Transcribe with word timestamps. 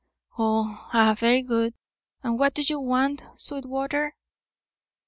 "Oh, 0.35 0.89
ah, 0.93 1.13
very 1.15 1.43
good. 1.43 1.75
And 2.23 2.39
what 2.39 2.55
do 2.55 2.63
you 2.67 2.79
want, 2.79 3.21
Sweetwater?" 3.37 4.15